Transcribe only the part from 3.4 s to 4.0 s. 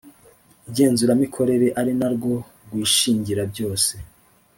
byose.